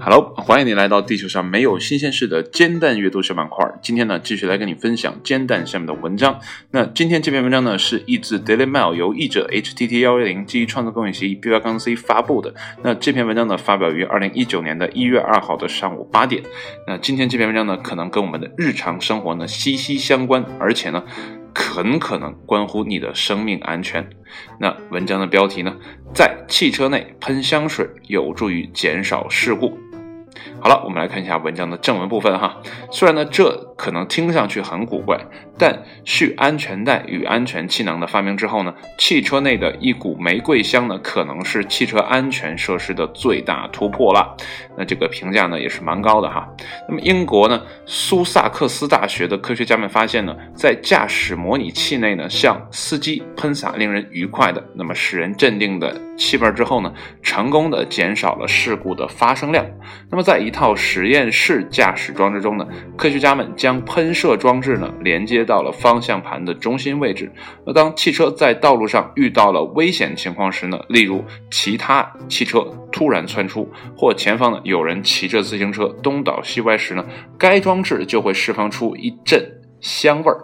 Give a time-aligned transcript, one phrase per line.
[0.00, 3.64] Hello，欢迎你来到地球上没有新鲜事的煎蛋阅读小板块。
[3.80, 6.40] 今天呢，继续来跟你分享煎蛋下面的文章。
[6.72, 12.52] 那今天这篇文章呢，是译自 Daily Mail，由译者 HTT 幺幺零基于创作公允协议 B 八杠 C 发布的。
[12.82, 16.42] 那这篇文章呢，发表于二零一九年的一月二号的上午八点。
[16.88, 21.04] 那今天这篇文章呢，可能跟我们的日常生活呢息息相关，而且呢，
[21.56, 24.06] 很可能关乎你的生命安全。
[24.60, 25.74] 那文章的标题呢，
[26.14, 29.78] 在汽车内喷香水有助于减少事故。
[30.66, 32.60] 好了，我们来看一下文章的正文部分哈。
[32.90, 35.16] 虽然呢，这可能听上去很古怪，
[35.56, 44.36] 但系安全带与安全气囊的发明之后呢，汽车内的一股玫瑰香呢，可能是汽车安全设施的最大突破了。
[44.76, 46.48] 那这个评价呢，也是蛮高的哈。
[46.88, 56.92] 那么英国呢，苏萨克斯大学的科学家们发现呢，在驾驶模拟器内呢，向司机喷洒令人愉快的、那么使人镇定的气味之后呢，
[57.22, 59.64] 成功的减少了事故的发生量。
[60.10, 67.30] 那么在一套实验室驾驶装置中呢，科学家们将喷射装置呢连接到了方向盘的中心位置。
[67.66, 77.04] 那当汽车在道路上遇到了危险情况时呢，例如其他汽车突然窜出，或前方呢有人骑着自行车东倒西歪时呢，
[77.38, 79.46] 该装置就会释放出一阵
[79.80, 80.38] 香味儿。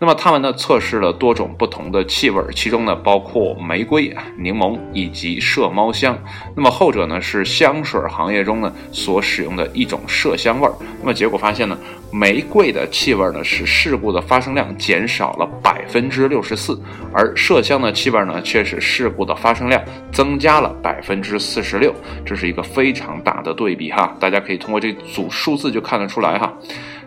[0.00, 6.18] 那么他们呢测试了多种不同的气味，其中呢包括玫瑰、柠檬以及麝猫香。
[6.54, 10.74] 那么后者呢是香水行业中呢所使用的一种麝香味儿。
[11.00, 11.78] 那么结果发现呢，
[12.12, 16.78] 玫瑰的气味呢使事故的发生量减少了百分之六十四，
[17.12, 21.94] 而麝香的气味呢却使事故的发生量增加了百分之四十六。
[22.26, 26.52] 这是一个非常大的对比哈，大家可以通过这组数字就看得出来哈。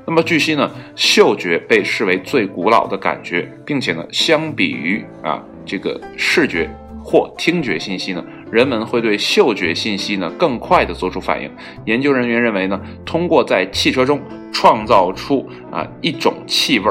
[0.09, 6.69] 那么据悉呢，嗅觉被视为最古老的感觉，并且呢，相比于啊这个视觉
[7.03, 11.51] 或听觉信息呢，人们会对嗅觉信息呢更快的做出反应。
[11.83, 14.21] 研究人员认为呢，通过在汽车中
[14.53, 16.89] 创造出啊一种气味，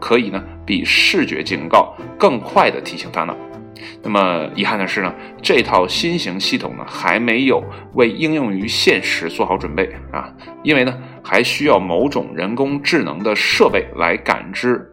[0.00, 3.36] 可以呢比视觉警告更快的提醒大脑。
[4.02, 7.62] 那么遗憾的是呢，这套新型系统呢还没有
[7.94, 10.94] 为应用于现实做好准备啊，因为呢。
[11.26, 14.86] 还需要某种人工智能的设备来感知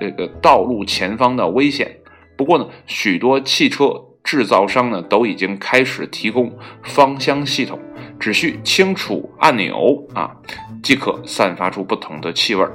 [0.00, 1.96] 这个道路前方的危险。
[2.36, 3.94] 不过呢，许多汽车
[4.24, 7.78] 制造商呢都已经开始提供芳香系统，
[8.18, 10.34] 只需轻触按钮啊，
[10.82, 12.72] 即可散发出不同的气味儿。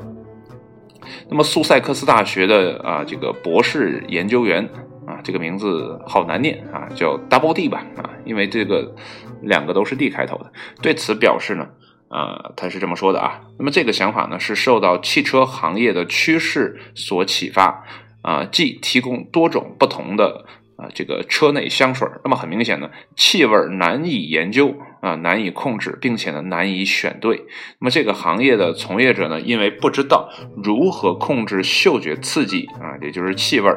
[1.29, 4.65] 那么，苏塞克斯大学的啊这个博士研究员
[5.07, 8.95] 啊，这个名字好难念啊，叫 Double D 吧啊，因为这个
[9.41, 10.51] 两个都是 D 开头的。
[10.81, 11.67] 对此表示呢。
[12.09, 13.41] 啊，他是这么说的啊。
[13.57, 17.83] 那么这个想法呢，是受到汽车行业的趋势所启发
[18.21, 22.07] 啊，即提供多种不同的啊这个车内香水。
[22.23, 27.43] 那么很明显呢，气味难以研究啊，难以控制，并且呢难以选对。
[27.79, 30.29] 那么这个行业的从业者呢，因为不知道
[30.63, 33.69] 如何控制嗅觉刺激啊，也就是气味，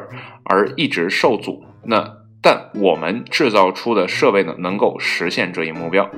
[0.45, 1.65] 而一直受阻。
[1.83, 6.09] 那但我们制造出的设备呢，能够实现这一目标。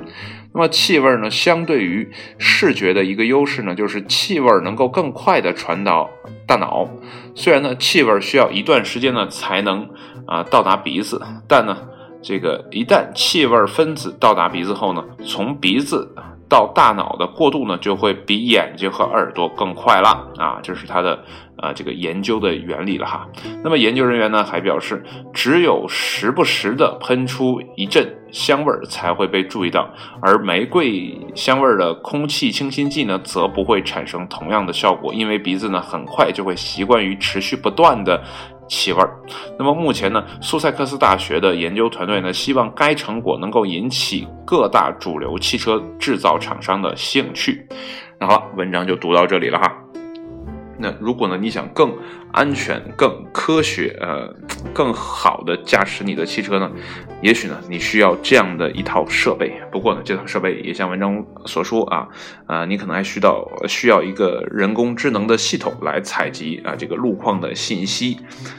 [0.54, 6.08] 那么气味呢，相对于视觉的一个优势呢，就是气味能够更快的传导
[6.46, 6.88] 大脑。
[7.34, 9.90] 虽然呢，气味需要一段时间呢才能
[10.28, 11.88] 啊到达鼻子，但呢，
[12.22, 16.14] 这个一旦气味分子到达鼻子后呢，从鼻子。
[16.50, 20.10] 到大脑的过渡呢，就会比眼睛和耳朵更快了
[20.40, 20.58] 啊！
[20.64, 21.24] 这是它的
[21.58, 23.30] 呃这个研究的原理了哈。
[23.64, 29.88] 那么研究人员呢还表示，只有时不时的喷出一阵香味儿才会被注意到，
[30.24, 38.24] 而玫瑰香味儿的空气清新剂呢，则不会产生同样的效果，因为鼻子呢很快就会习惯于持续不断的。
[38.70, 39.20] 气味儿。
[39.58, 47.68] 那么目前呢，苏塞克斯大学的研究团队呢，希望该成果能够引起各大主流汽车制造厂商的兴趣。
[48.18, 49.76] 那好了，文章就读到这里了哈。
[50.78, 51.94] 那如果呢，你想更
[52.32, 54.34] 安全、更科学、呃，
[54.74, 56.70] 更好的驾驶你的汽车呢？
[57.22, 59.52] 也许呢，你需要这样的一套设备。
[59.72, 62.08] 不过呢，这套设备也像文章所说啊，
[62.46, 68.18] 啊，你可能还需要需要一个人工智能的系统来采集啊这个路况的信息。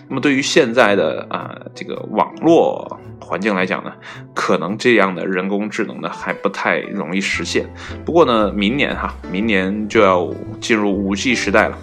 [0.08, 3.92] 那么对于现在的啊这个网络环境来讲呢，
[4.34, 7.64] 可能这样的人工智能呢还不太容易实现。
[8.04, 10.28] 不过呢，明年哈，明年就要
[10.60, 11.78] 进入五 G 时代了。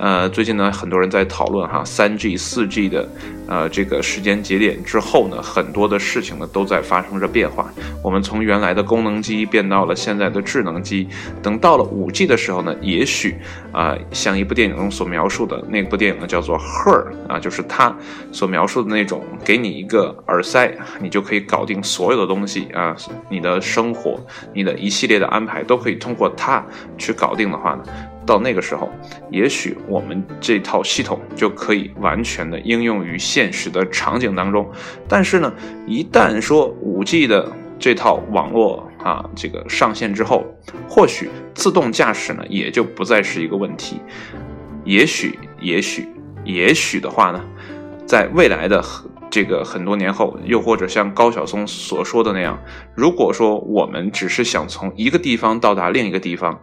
[0.00, 3.06] 呃，最近呢，很多人在讨论哈，三 G、四 G 的
[3.46, 7.70] 呃这个时间节点之后呢，很多的事情呢都在发生着变化。
[8.02, 11.06] 我们从原来的功能机变到了现在的智能机，
[11.42, 13.36] 等到了五 G 的时候呢，也许
[13.72, 17.94] 啊，像一部电影中所描述的那部电影呢，叫做《Her》啊，就是他
[18.32, 22.96] 所描述的那种，给你一个耳塞，你就可以搞定所有的东西啊，
[23.28, 24.18] 你的生活，
[24.54, 26.64] 你的一系列的安排都可以通过它
[26.96, 27.82] 去搞定的话呢。
[28.30, 28.88] 到那个时候，
[29.28, 34.70] 也许我们这套系统就可以完全的应用于现实的场景当中。
[35.08, 35.52] 但是呢，
[35.84, 40.46] 一旦说五 G 的这套网络啊，这个上线之后，
[40.88, 44.00] 或许自动驾驶呢也就不再是一个问题。
[44.84, 46.06] 也许，也许，
[46.44, 47.44] 也许的话呢，
[48.06, 48.80] 在未来的
[49.28, 52.56] 这个很多年后，又或者像高晓松所说的那样，
[52.94, 56.60] 如果说我们只是想从一个地方到达另一个地方。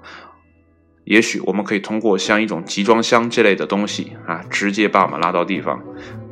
[1.07, 5.81] 也许我们可以通过像一种集装箱这类的东西啊，直接把我们拉到地方，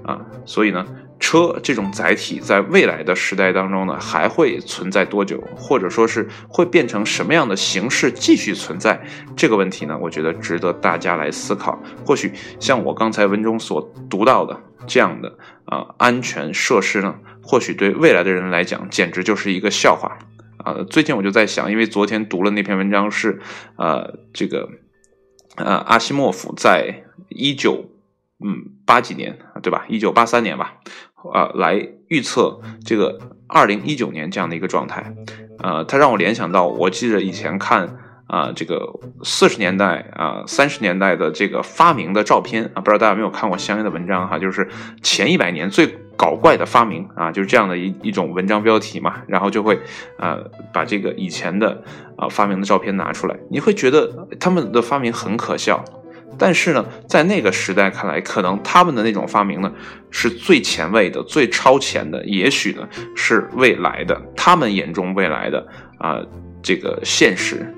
[0.04, 0.86] 啊，所以呢，
[1.18, 9.02] 车这种载体在未来的时代当中呢，还会存在多久，或者说是会变成什么样的形式继续存在
[9.34, 9.98] 这个问题呢？
[9.98, 11.82] 我觉得值得大家来思考。
[12.06, 20.18] 或许像我刚才文中所读到的这样的啊，安全设施呢，或许对未来的人来讲，简直就是一个笑话。
[20.66, 23.40] 啊，最近我就在想，因为昨天读了那篇文章，是
[23.78, 24.68] 呃，这个
[25.58, 27.86] 呃，阿西莫夫在一九
[28.44, 29.86] 嗯八几年对吧？
[29.88, 30.74] 一九八三年吧，
[31.32, 35.14] 啊，来预测这个二零一九年这样的一个状态，
[35.60, 44.68] 呃，他让我联想到，我记得以前看啊，这个四十年代啊，三十年代的这个发明的照片啊，不知道大家有没有看过相应的文章哈，就是
[45.04, 46.00] 前一百年最。
[46.18, 49.80] 搞怪的发明啊，就是这样的一一种文章标题嘛，然后就会，
[50.18, 50.38] 呃，
[50.74, 51.84] 把这个以前的
[52.18, 55.84] 啊发明的照片拿出来，你会觉得他们的发明很可笑，
[56.38, 59.72] 但是呢，在那个时代看来，可能他们的那种发明呢
[60.10, 65.68] 是最前卫的、最超前的，也许呢是未来的，他们眼中未来的
[65.98, 66.22] 啊
[66.64, 67.74] 这个现实。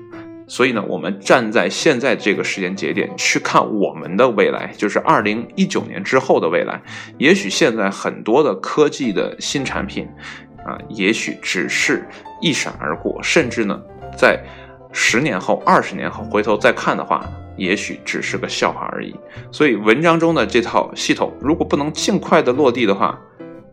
[0.48, 6.80] 所以呢，我们站在现在这个时间节点去看我们的未来，就是二零一九年之后的未来。
[7.18, 10.08] 也许现在很多的科技的新产品，
[10.64, 12.08] 啊，也许只是
[12.40, 13.78] 一闪而过，甚至呢，
[14.16, 14.42] 在
[14.90, 17.22] 十年后、二十年后回头再看的话，
[17.58, 19.14] 也许只是个笑话而已。
[19.52, 23.20] 所以文章中的这套系统，如果不能尽快的落地的话，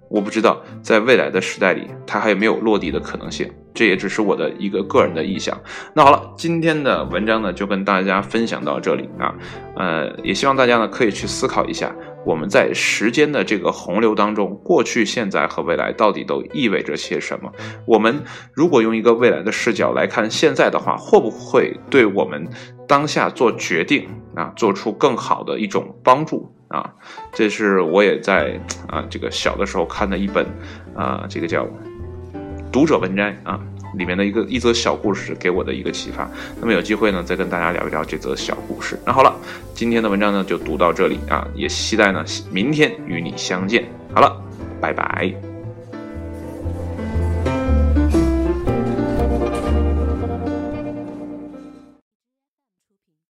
[0.09, 3.49] 我不知道在未来的时代里，它还有没有落地的可能性。
[3.75, 5.55] 这也只是我的一个个人的意向。
[5.93, 9.35] 那好了，今天的文章呢，就跟大家分享到这里啊。
[9.75, 11.93] 呃，也希望大家呢可以去思考一下，
[12.25, 17.51] 我们在时间的这个洪流当中，过去、现在和未来到底都意味着些什么？
[17.85, 18.23] 我们
[18.53, 22.47] 如果用一个未来的视角来看现在的话，会不会对我们
[22.87, 26.49] 当下做决定啊，做出更好的一种帮助？
[26.69, 26.89] 啊，
[27.31, 30.45] 这是我也在啊这个小的时候看的一本
[30.95, 31.63] 啊这个叫
[32.75, 33.57] 《读者文摘》啊
[33.97, 36.29] 里面的一个一则小故事给我的一个启发。
[36.59, 38.99] 那么有机会呢再跟大家聊一聊这则小故事。
[39.05, 39.33] 那好了，
[39.73, 43.85] 今天的文章呢就读到这里啊，也期待呢明天与你相见。
[44.13, 44.35] 好了，
[44.81, 45.54] 拜拜。